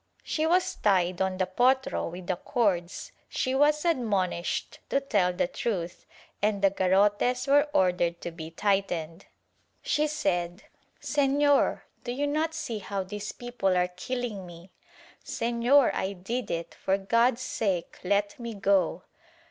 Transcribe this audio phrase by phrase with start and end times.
[0.23, 5.47] She was tied on the potro with the cords, she was admonished to tell the
[5.47, 6.07] truth
[6.41, 9.27] and the garrotes were ordered to be tightened.
[9.83, 10.63] She said
[10.99, 14.71] "Sefior do you not see how these people are killing me?
[15.23, 19.03] Sefior, I did it— for God's sake let me go."